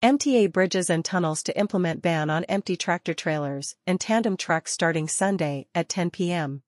MTA 0.00 0.52
bridges 0.52 0.90
and 0.90 1.04
tunnels 1.04 1.42
to 1.42 1.58
implement 1.58 2.02
ban 2.02 2.30
on 2.30 2.44
empty 2.44 2.76
tractor 2.76 3.14
trailers 3.14 3.74
and 3.84 4.00
tandem 4.00 4.36
trucks 4.36 4.72
starting 4.72 5.08
Sunday 5.08 5.66
at 5.74 5.88
10 5.88 6.10
p.m. 6.10 6.62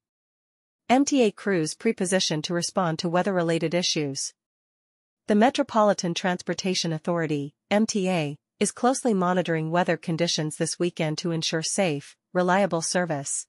MTA 0.91 1.37
crews 1.37 1.77
prepositioned 1.77 2.43
to 2.43 2.55
respond 2.55 2.99
to 2.99 3.09
weather-related 3.09 3.73
issues. 3.73 4.35
The 5.29 5.37
Metropolitan 5.37 6.13
Transportation 6.13 6.93
Authority, 6.93 7.55
MTA, 7.71 8.35
is 8.59 8.73
closely 8.73 9.15
monitoring 9.15 9.71
weather 9.71 9.97
conditions 9.97 10.57
this 10.57 10.81
weekend 10.81 11.17
to 11.19 11.31
ensure 11.31 11.63
safe, 11.63 12.17
reliable 12.33 12.83
service. 12.83 13.47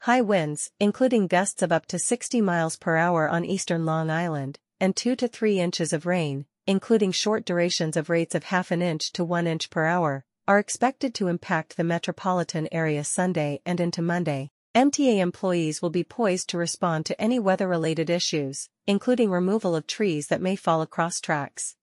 High 0.00 0.22
winds, 0.22 0.72
including 0.80 1.28
gusts 1.28 1.62
of 1.62 1.70
up 1.70 1.86
to 1.86 1.98
60 2.00 2.40
miles 2.40 2.76
per 2.76 2.96
hour 2.96 3.28
on 3.28 3.44
eastern 3.44 3.86
Long 3.86 4.10
Island, 4.10 4.58
and 4.80 4.96
2 4.96 5.14
to 5.14 5.28
3 5.28 5.60
inches 5.60 5.92
of 5.92 6.06
rain, 6.06 6.46
including 6.66 7.12
short 7.12 7.44
durations 7.44 7.96
of 7.96 8.10
rates 8.10 8.34
of 8.34 8.44
half 8.44 8.70
an 8.70 8.82
inch 8.82 9.12
to 9.12 9.24
1 9.24 9.46
inch 9.46 9.70
per 9.70 9.86
hour, 9.86 10.24
are 10.46 10.58
expected 10.58 11.14
to 11.14 11.28
impact 11.28 11.76
the 11.76 11.84
metropolitan 11.84 12.68
area 12.72 13.04
Sunday 13.04 13.60
and 13.64 13.80
into 13.80 14.02
Monday. 14.02 14.50
MTA 14.74 15.18
employees 15.18 15.82
will 15.82 15.90
be 15.90 16.04
poised 16.04 16.48
to 16.50 16.58
respond 16.58 17.04
to 17.06 17.20
any 17.20 17.38
weather-related 17.38 18.08
issues, 18.08 18.68
including 18.86 19.30
removal 19.30 19.74
of 19.74 19.86
trees 19.86 20.28
that 20.28 20.40
may 20.40 20.54
fall 20.54 20.80
across 20.80 21.20
tracks. 21.20 21.76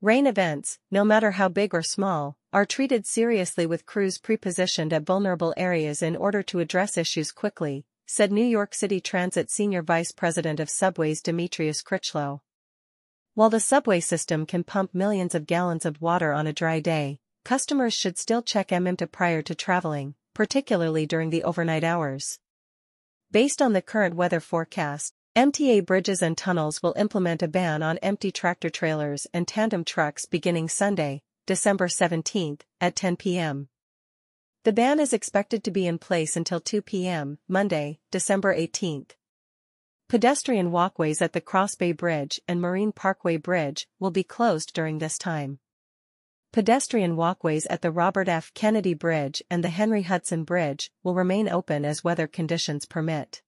Rain 0.00 0.26
events, 0.26 0.80
no 0.90 1.04
matter 1.04 1.30
how 1.30 1.48
big 1.48 1.72
or 1.72 1.82
small, 1.82 2.36
are 2.52 2.66
treated 2.66 3.06
seriously 3.06 3.66
with 3.66 3.86
crews 3.86 4.18
prepositioned 4.18 4.92
at 4.92 5.04
vulnerable 5.04 5.54
areas 5.56 6.02
in 6.02 6.16
order 6.16 6.42
to 6.42 6.58
address 6.58 6.98
issues 6.98 7.30
quickly, 7.30 7.84
said 8.04 8.32
New 8.32 8.44
York 8.44 8.74
City 8.74 9.00
Transit 9.00 9.48
Senior 9.48 9.82
Vice 9.82 10.10
President 10.10 10.58
of 10.58 10.68
Subways 10.68 11.22
Demetrius 11.22 11.82
Crichlow. 11.84 12.40
While 13.34 13.48
the 13.48 13.60
subway 13.60 14.00
system 14.00 14.44
can 14.44 14.62
pump 14.62 14.94
millions 14.94 15.34
of 15.34 15.46
gallons 15.46 15.86
of 15.86 16.02
water 16.02 16.34
on 16.34 16.46
a 16.46 16.52
dry 16.52 16.80
day, 16.80 17.18
customers 17.44 17.94
should 17.94 18.18
still 18.18 18.42
check 18.42 18.68
MYmta 18.68 19.10
prior 19.10 19.40
to 19.40 19.54
traveling, 19.54 20.14
particularly 20.34 21.06
during 21.06 21.30
the 21.30 21.42
overnight 21.42 21.82
hours. 21.82 22.38
Based 23.30 23.62
on 23.62 23.72
the 23.72 23.80
current 23.80 24.16
weather 24.16 24.38
forecast, 24.38 25.14
MTA 25.34 25.86
bridges 25.86 26.20
and 26.20 26.36
tunnels 26.36 26.82
will 26.82 26.92
implement 26.98 27.42
a 27.42 27.48
ban 27.48 27.82
on 27.82 27.96
empty 27.98 28.30
tractor 28.30 28.68
trailers 28.68 29.26
and 29.32 29.48
tandem 29.48 29.82
trucks 29.82 30.26
beginning 30.26 30.68
Sunday, 30.68 31.22
December 31.46 31.88
17, 31.88 32.58
at 32.82 32.94
10 32.94 33.16
p.m. 33.16 33.68
The 34.64 34.74
ban 34.74 35.00
is 35.00 35.14
expected 35.14 35.64
to 35.64 35.70
be 35.70 35.86
in 35.86 35.96
place 35.96 36.36
until 36.36 36.60
2 36.60 36.82
p.m., 36.82 37.38
Monday, 37.48 37.98
December 38.10 38.52
18. 38.52 39.06
Pedestrian 40.12 40.70
walkways 40.70 41.22
at 41.22 41.32
the 41.32 41.40
Cross 41.40 41.76
Bay 41.76 41.92
Bridge 41.92 42.38
and 42.46 42.60
Marine 42.60 42.92
Parkway 42.92 43.38
Bridge 43.38 43.88
will 43.98 44.10
be 44.10 44.22
closed 44.22 44.74
during 44.74 44.98
this 44.98 45.16
time. 45.16 45.58
Pedestrian 46.52 47.16
walkways 47.16 47.64
at 47.68 47.80
the 47.80 47.90
Robert 47.90 48.28
F. 48.28 48.52
Kennedy 48.52 48.92
Bridge 48.92 49.42
and 49.50 49.64
the 49.64 49.70
Henry 49.70 50.02
Hudson 50.02 50.44
Bridge 50.44 50.92
will 51.02 51.14
remain 51.14 51.48
open 51.48 51.86
as 51.86 52.04
weather 52.04 52.26
conditions 52.26 52.84
permit. 52.84 53.40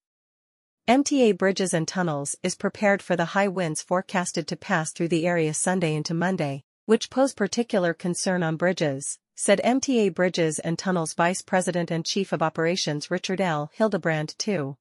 MTA 0.87 1.37
Bridges 1.37 1.71
and 1.71 1.87
Tunnels 1.87 2.35
is 2.41 2.55
prepared 2.55 3.03
for 3.03 3.15
the 3.15 3.25
high 3.25 3.47
winds 3.47 3.83
forecasted 3.83 4.47
to 4.47 4.55
pass 4.55 4.91
through 4.91 5.09
the 5.09 5.27
area 5.27 5.53
Sunday 5.53 5.93
into 5.93 6.15
Monday, 6.15 6.63
which 6.87 7.11
pose 7.11 7.35
particular 7.35 7.93
concern 7.93 8.41
on 8.41 8.55
bridges, 8.55 9.19
said 9.35 9.61
MTA 9.63 10.15
Bridges 10.15 10.57
and 10.57 10.79
Tunnels 10.79 11.13
Vice 11.13 11.43
President 11.43 11.91
and 11.91 12.03
Chief 12.03 12.33
of 12.33 12.41
Operations 12.41 13.11
Richard 13.11 13.39
L. 13.39 13.69
Hildebrand 13.75 14.33
II. 14.47 14.77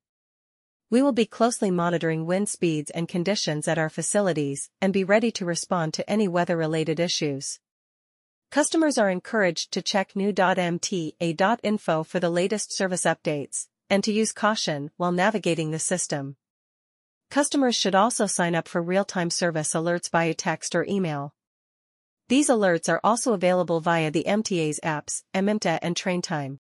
We 0.95 1.03
will 1.03 1.11
be 1.11 1.27
closely 1.27 1.73
monitoring 1.73 2.25
wind 2.25 2.49
speeds 2.49 2.89
and 2.89 3.09
conditions 3.09 3.67
at 3.67 3.79
our 3.79 3.89
facilities 3.89 4.71
and 4.81 4.93
be 4.93 5.03
ready 5.03 5.33
to 5.33 5.45
respond 5.45 5.93
to 5.95 6.09
any 6.09 6.29
weather-related 6.29 7.01
issues. 7.01 7.59
Customers 8.53 8.97
are 8.97 9.11
encouraged 9.11 9.73
to 9.73 9.83
check 9.83 10.15
new.mta.info 10.15 12.05
for 12.05 12.21
the 12.21 12.31
latest 12.31 12.73
service 12.73 13.03
updates 13.03 13.67
and 13.91 14.05
to 14.05 14.13
use 14.13 14.31
caution 14.31 14.93
while 14.97 15.11
navigating 15.11 15.73
the 15.73 15.81
system. 15.81 16.37
Customers 17.29 17.75
should 17.75 17.97
also 17.97 18.27
sign 18.27 18.55
up 18.55 18.69
for 18.69 18.81
real-time 18.81 19.31
service 19.31 19.75
alerts 19.75 20.09
via 20.09 20.33
text 20.33 20.77
or 20.77 20.85
email. 20.85 21.35
These 22.29 22.49
alerts 22.49 22.89
are 22.89 23.01
also 23.03 23.33
available 23.33 23.81
via 23.81 24.13
the 24.13 24.27
MTA's 24.29 24.79
apps, 24.85 25.25
MYmta 25.35 25.81
and 25.83 25.97
TrainTime. 25.97 26.61